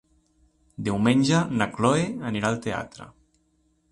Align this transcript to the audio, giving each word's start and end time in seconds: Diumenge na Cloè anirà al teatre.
Diumenge 0.87 1.41
na 1.59 1.69
Cloè 1.75 2.07
anirà 2.31 2.51
al 2.53 2.59
teatre. 2.67 3.09